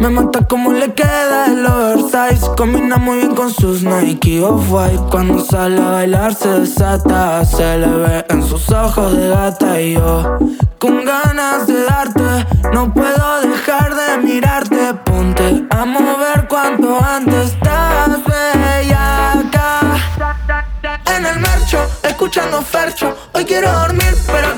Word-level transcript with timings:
Me 0.00 0.08
mata 0.08 0.46
como 0.48 0.72
le 0.72 0.92
queda 0.94 1.46
el 1.46 1.64
oversize. 1.64 2.44
Combina 2.56 2.96
muy 2.96 3.18
bien 3.18 3.34
con 3.34 3.52
sus 3.52 3.82
Nike 3.82 4.42
Off-White. 4.42 5.04
Cuando 5.10 5.44
sale 5.44 5.80
a 5.80 5.90
bailar 5.90 6.34
se 6.34 6.48
desata 6.48 7.44
Se 7.44 7.78
le 7.78 7.86
ve 7.86 8.24
en 8.28 8.42
sus 8.42 8.68
ojos 8.70 9.16
de 9.16 9.28
gata. 9.28 9.80
Y 9.80 9.94
yo 9.94 10.38
con 10.78 11.04
ganas 11.04 11.68
de 11.68 11.84
darte 11.84 12.46
No 12.72 12.92
puedo 12.92 13.40
dejar 13.42 13.94
de 13.94 14.18
mirarte. 14.18 14.94
Ponte 15.04 15.64
a 15.70 15.84
mover 15.84 16.48
cuanto 16.48 16.98
antes 17.00 17.52
Estás 17.52 18.24
bella 18.24 19.32
acá. 19.32 19.80
En 21.16 21.26
el 21.26 21.38
marcho, 21.38 21.78
escuchando 22.02 22.60
Fercho. 22.62 23.16
Hoy 23.34 23.44
quiero 23.44 23.70
dormir 23.70 24.14
pero 24.26 24.48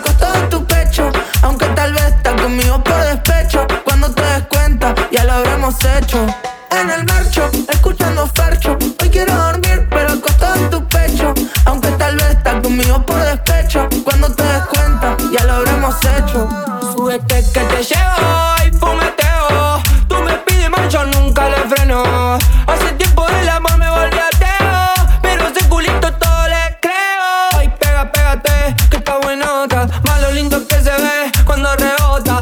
En 5.66 6.90
el 6.90 7.04
marcho, 7.06 7.50
escuchando 7.70 8.26
Fercho. 8.34 8.76
Hoy 9.00 9.08
quiero 9.08 9.34
dormir 9.34 9.86
pero 9.88 10.12
acostado 10.12 10.56
en 10.56 10.68
tu 10.68 10.86
pecho. 10.88 11.32
Aunque 11.64 11.88
tal 11.92 12.16
vez 12.16 12.32
estás 12.32 12.60
conmigo 12.60 13.00
por 13.06 13.16
despecho. 13.16 13.88
Cuando 14.04 14.28
te 14.28 14.42
des 14.42 14.62
cuenta 14.66 15.16
ya 15.32 15.42
lo 15.46 15.54
habremos 15.54 15.96
hecho. 16.04 16.46
Súbete 16.92 17.42
que 17.54 17.60
te 17.60 17.82
llevo 17.82 18.54
y 18.66 18.72
fumeteo. 18.76 19.82
Tú 20.06 20.16
me 20.16 20.34
pides 20.44 20.68
más, 20.68 20.92
nunca 21.16 21.48
le 21.48 21.56
freno. 21.74 22.34
Hace 22.66 22.92
tiempo 22.98 23.26
el 23.26 23.48
amor 23.48 23.78
me 23.78 23.88
volvió 23.88 24.20
ateo. 24.20 25.06
Pero 25.22 25.48
ese 25.48 25.66
culito 25.66 26.12
todo 26.12 26.46
le 26.46 26.78
creo. 26.82 27.58
Ay, 27.58 27.72
pega, 27.80 28.12
pégate, 28.12 28.76
que 28.90 28.98
está 28.98 29.16
buenota 29.16 29.88
Más 30.04 30.20
lo 30.20 30.30
lindo 30.32 30.66
que 30.68 30.74
se 30.74 30.90
ve 30.90 31.32
cuando 31.46 31.74
rebota 31.76 32.33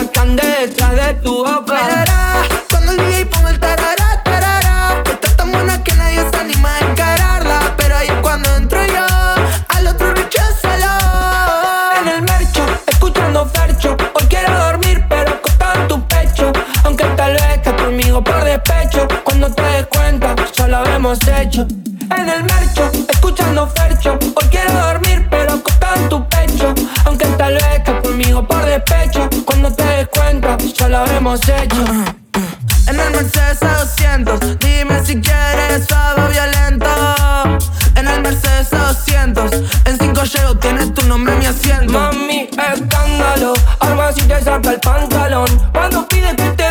Gusta 0.00 0.22
que 0.22 0.66
detrás 0.66 0.94
de 0.94 1.14
tu 1.24 1.44
boca. 1.44 2.04
Cuando 2.70 2.92
el 2.92 2.98
DJ 2.98 3.26
pone 3.26 3.50
el 3.50 3.58
tarará, 3.58 4.22
tarará. 4.22 5.02
Está 5.04 5.36
tan 5.36 5.50
buena 5.50 5.82
que 5.82 5.92
nadie 5.94 6.24
se 6.30 6.36
anima 6.36 6.72
a 6.76 6.78
encararla. 6.88 7.74
Pero 7.76 7.96
ahí 7.96 8.06
es 8.06 8.14
cuando 8.22 8.48
entro 8.54 8.78
yo 8.86 9.06
Al 9.68 9.86
otro 9.88 10.14
recházalo 10.14 10.86
En 12.00 12.08
el 12.08 12.22
mercho, 12.22 12.64
escuchando 12.86 13.44
Fercho. 13.46 13.96
Hoy 14.14 14.26
quiero 14.28 14.56
dormir 14.56 15.04
pero 15.08 15.30
acostado 15.32 15.80
en 15.80 15.88
tu 15.88 16.06
pecho. 16.06 16.52
Aunque 16.84 17.04
tal 17.04 17.32
vez 17.32 17.56
estés 17.56 17.74
conmigo 17.74 18.22
por 18.22 18.44
despecho. 18.44 19.08
Cuando 19.24 19.52
te 19.52 19.62
des 19.62 19.86
cuenta, 19.86 20.36
ya 20.52 20.68
lo 20.68 20.76
habremos 20.76 21.18
hecho. 21.26 21.66
En 22.16 22.28
el 22.28 22.44
mercho, 22.44 22.88
escuchando 23.08 23.66
Fercho. 23.74 24.16
Hoy 24.36 24.48
quiero 24.48 24.72
dormir 24.74 25.26
pero 25.28 25.54
acostado 25.54 25.96
en 25.96 26.08
tu 26.08 26.28
pecho. 26.28 26.72
Aunque 27.04 27.26
tal 27.36 27.57
lo 30.88 31.04
hecho. 31.04 31.84
En 32.86 32.98
el 32.98 33.10
Mercedes 33.10 33.60
A200 33.60 34.58
Dime 34.58 35.04
si 35.04 35.20
quieres 35.20 35.86
suave 35.86 36.32
violento. 36.32 36.88
En 37.94 38.08
el 38.08 38.22
Mercedes 38.22 38.70
A200 38.72 39.64
En 39.84 39.98
5 39.98 40.24
llego, 40.24 40.54
tienes 40.56 40.94
tu 40.94 41.06
nombre 41.06 41.34
en 41.34 41.38
mi 41.40 41.46
asiento. 41.46 41.92
Mami, 41.92 42.48
escándalo. 42.52 43.52
Arma 43.80 44.12
si 44.12 44.22
te 44.22 44.42
saca 44.42 44.70
el 44.70 44.80
pantalón. 44.80 45.48
Cuando 45.72 46.08
pides 46.08 46.34
que 46.36 46.50
te 46.50 46.67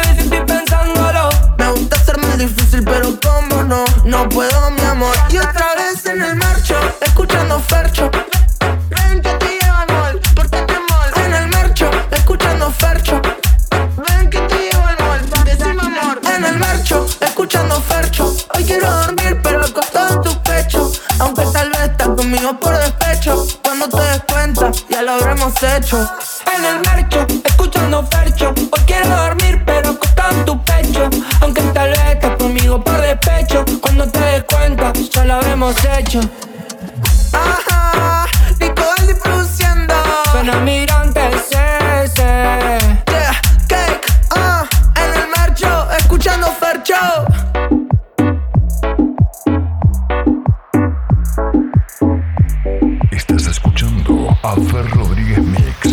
estás 22.48 22.58
por 22.58 22.78
despecho. 22.78 23.48
Cuando 23.64 23.90
te 23.90 24.02
des 24.02 24.24
cuenta, 24.32 24.72
ya 24.90 25.02
lo 25.02 25.12
habremos 25.14 25.54
hecho. 25.64 26.10
En 26.56 26.66
el 26.66 26.82
marcho, 26.86 27.26
escuchando 27.44 28.06
Fercho 28.08 28.50
Hoy 28.50 28.82
quiero 28.86 29.10
dormir 29.10 29.62
pero 29.66 29.90
acostado 29.90 30.32
en 30.32 30.46
tu 30.46 30.64
pecho 30.64 31.10
Aunque 31.42 31.62
tal 31.62 31.90
vez 31.90 32.00
estés 32.14 32.36
conmigo 32.38 32.82
por 32.84 33.00
despecho 33.02 33.66
Cuando 33.82 34.08
te 34.10 34.20
des 34.20 34.44
cuenta, 34.44 34.94
ya 34.94 35.26
lo 35.26 35.34
habremos 35.36 35.76
hecho 35.98 36.22
Ajá, 37.34 38.26
Nico 38.60 38.84
Aldi 38.98 39.14
produciendo. 39.16 39.94
Suena 40.32 40.60
Juanfer 54.58 54.90
Rodríguez 54.90 55.38
Mix. 55.38 55.87